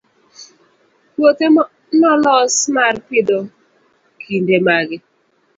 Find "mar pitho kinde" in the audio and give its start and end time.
2.75-4.55